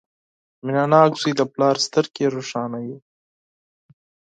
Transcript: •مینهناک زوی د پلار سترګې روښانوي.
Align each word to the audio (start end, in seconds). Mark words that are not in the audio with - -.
•مینهناک 0.63 1.11
زوی 1.21 1.33
د 1.37 1.41
پلار 1.53 1.75
سترګې 1.85 2.25
روښانوي. 2.35 2.97